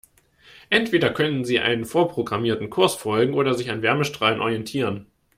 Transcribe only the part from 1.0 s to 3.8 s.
können sie einem vorprogrammierten Kurs folgen oder sich